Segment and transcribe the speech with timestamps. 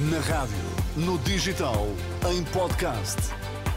[0.00, 0.54] Na rádio,
[0.94, 1.88] no digital,
[2.30, 3.16] em podcast.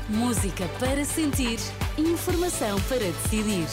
[0.08, 1.58] Música para sentir,
[1.97, 3.66] informação para decidir.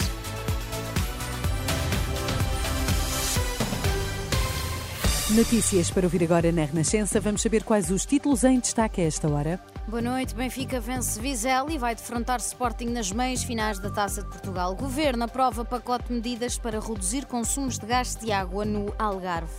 [5.34, 7.20] Notícias para ouvir agora na Renascença.
[7.20, 9.60] Vamos saber quais os títulos em destaque a esta hora.
[9.86, 10.34] Boa noite.
[10.34, 14.74] Benfica vence Vizela e vai defrontar Sporting nas meias finais da Taça de Portugal.
[14.74, 19.52] Governo aprova pacote de medidas para reduzir consumos de gás de água no Algarve.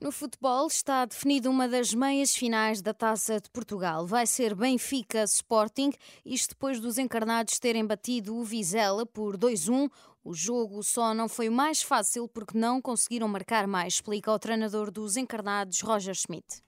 [0.00, 4.06] No futebol está definida uma das meias finais da Taça de Portugal.
[4.06, 5.90] Vai ser Benfica Sporting,
[6.24, 9.90] isto depois dos encarnados terem batido o Vizela por 2-1.
[10.22, 14.90] O jogo só não foi mais fácil porque não conseguiram marcar mais, explica o treinador
[14.90, 16.62] dos encarnados, Roger Schmidt.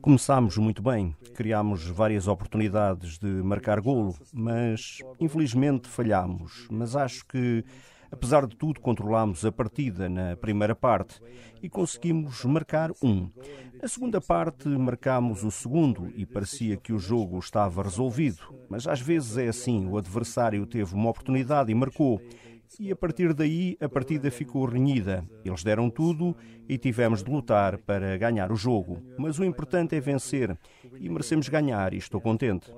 [0.00, 6.68] Começámos muito bem, criámos várias oportunidades de marcar golo, mas infelizmente falhámos.
[6.70, 7.64] Mas acho que
[8.14, 11.20] Apesar de tudo, controlámos a partida na primeira parte
[11.60, 13.28] e conseguimos marcar um.
[13.82, 18.54] Na segunda parte, marcámos o segundo e parecia que o jogo estava resolvido.
[18.68, 22.22] Mas às vezes é assim: o adversário teve uma oportunidade e marcou.
[22.78, 25.28] E a partir daí a partida ficou renhida.
[25.44, 26.36] Eles deram tudo
[26.68, 29.02] e tivemos de lutar para ganhar o jogo.
[29.18, 30.56] Mas o importante é vencer
[31.00, 32.70] e merecemos ganhar e estou contente.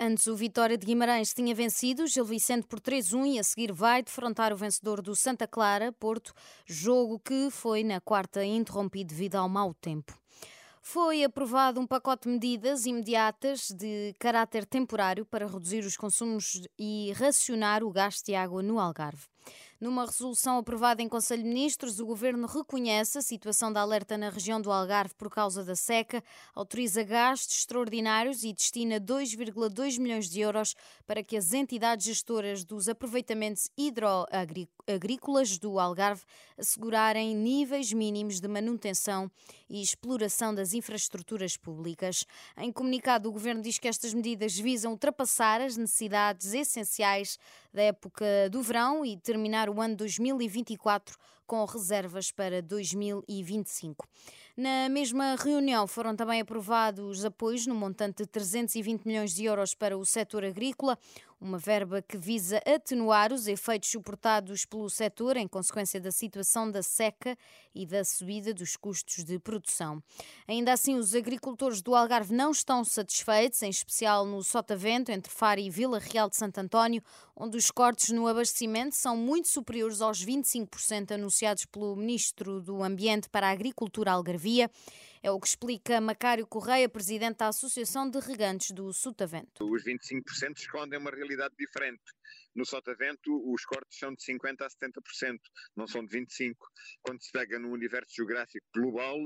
[0.00, 4.00] Antes, o Vitória de Guimarães tinha vencido Gil Vicente por 3-1 e a seguir vai
[4.00, 6.32] defrontar o vencedor do Santa Clara, Porto,
[6.64, 10.16] jogo que foi na quarta interrompido devido ao mau tempo.
[10.80, 17.12] Foi aprovado um pacote de medidas imediatas de caráter temporário para reduzir os consumos e
[17.16, 19.26] racionar o gasto de água no Algarve.
[19.80, 24.28] Numa resolução aprovada em Conselho de Ministros, o Governo reconhece a situação de alerta na
[24.28, 26.20] região do Algarve por causa da seca,
[26.52, 30.74] autoriza gastos extraordinários e destina 2,2 milhões de euros
[31.06, 36.24] para que as entidades gestoras dos aproveitamentos hidroagrícolas do Algarve
[36.58, 39.30] assegurarem níveis mínimos de manutenção
[39.68, 42.24] e exploração das infraestruturas públicas.
[42.56, 47.38] Em comunicado, o Governo diz que estas medidas visam ultrapassar as necessidades essenciais
[47.72, 51.16] da época do verão e terminar o ano 2024
[51.48, 54.06] com reservas para 2025.
[54.54, 59.96] Na mesma reunião foram também aprovados apoios no montante de 320 milhões de euros para
[59.96, 60.98] o setor agrícola,
[61.40, 66.82] uma verba que visa atenuar os efeitos suportados pelo setor em consequência da situação da
[66.82, 67.38] seca
[67.72, 70.02] e da subida dos custos de produção.
[70.48, 75.60] Ainda assim, os agricultores do Algarve não estão satisfeitos, em especial no Sotavento, entre Faro
[75.60, 77.00] e Vila Real de Santo António,
[77.36, 83.28] onde os cortes no abastecimento são muito superiores aos 25% anunciados pelo Ministro do Ambiente
[83.28, 84.68] para a Agricultura Algarvia.
[85.22, 89.64] É o que explica Macário Correia, presidente da Associação de Regantes do Sotavento.
[89.64, 92.02] Os 25% escondem uma realidade diferente.
[92.54, 95.38] No Sotavento, os cortes são de 50% a 70%,
[95.76, 96.56] não são de 25%.
[97.02, 99.16] Quando se pega no universo geográfico global,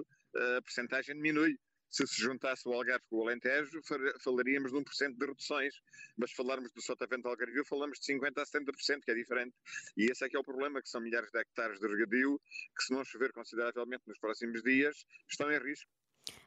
[0.59, 1.57] a percentagem diminui
[1.93, 3.81] se se juntasse o Algarve com o Alentejo,
[4.25, 5.75] falaríamos de 1% de reduções,
[6.17, 9.55] mas falarmos do Sotavento Algarvio, falamos de 50% a 70%, que é diferente.
[9.97, 12.41] E esse é que é o problema, que são milhares de hectares de regadio,
[12.75, 15.91] que se não chover consideravelmente nos próximos dias, estão em risco.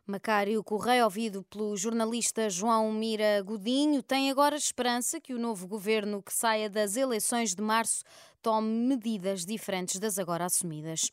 [0.08, 6.22] Macário Correia, ouvido pelo jornalista João Mira Godinho, tem agora esperança que o novo governo
[6.22, 8.04] que saia das eleições de março
[8.40, 11.10] tome medidas diferentes das agora assumidas.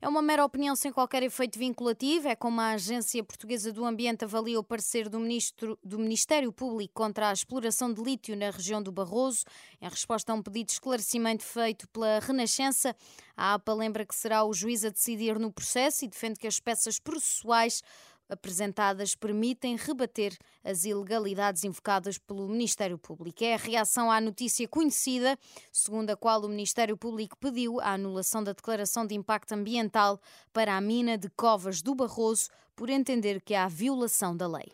[0.00, 4.24] É uma mera opinião sem qualquer efeito vinculativo, é como a Agência Portuguesa do Ambiente
[4.24, 8.80] avalia o parecer do, ministro, do Ministério Público contra a exploração de lítio na região
[8.80, 9.44] do Barroso.
[9.82, 12.94] Em resposta a um pedido de esclarecimento feito pela Renascença,
[13.36, 16.60] a APA lembra que será o juiz a decidir no processo e defende que as
[16.60, 17.82] peças processuais
[18.28, 23.44] apresentadas permitem rebater as ilegalidades invocadas pelo Ministério Público.
[23.44, 25.38] É a reação à notícia conhecida,
[25.72, 30.20] segundo a qual o Ministério Público pediu a anulação da declaração de impacto ambiental
[30.52, 34.70] para a mina de Covas do Barroso por entender que há violação da lei.